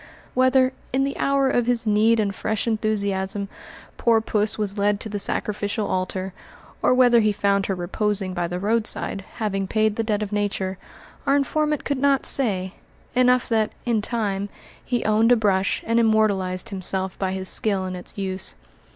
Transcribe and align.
Whether, 0.33 0.73
in 0.91 1.03
the 1.03 1.15
hour 1.17 1.47
of 1.51 1.67
his 1.67 1.85
need 1.85 2.19
and 2.19 2.33
fresh 2.33 2.65
enthusiasm, 2.65 3.49
poor 3.97 4.19
puss 4.19 4.57
was 4.57 4.75
led 4.79 4.99
to 5.01 5.09
the 5.09 5.19
sacrificial 5.19 5.85
altar, 5.87 6.33
or 6.81 6.91
whether 6.91 7.19
he 7.19 7.31
found 7.31 7.67
her 7.67 7.75
reposing 7.75 8.33
by 8.33 8.47
the 8.47 8.57
roadside, 8.57 9.23
having 9.35 9.67
paid 9.67 9.97
the 9.97 10.03
debt 10.03 10.23
of 10.23 10.31
Nature, 10.31 10.79
our 11.27 11.35
informant 11.35 11.83
could 11.83 11.99
not 11.99 12.25
say; 12.25 12.73
enough 13.13 13.47
that, 13.49 13.73
in 13.85 14.01
time, 14.01 14.49
he 14.83 15.05
owned 15.05 15.31
a 15.31 15.35
brush 15.35 15.83
and 15.85 15.99
immortalized 15.99 16.69
himself 16.69 17.19
by 17.19 17.31
his 17.33 17.47
skill 17.47 17.85
in 17.85 17.95
its 17.95 18.17
use. 18.17 18.55